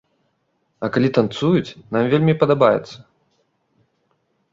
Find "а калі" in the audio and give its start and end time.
0.85-1.09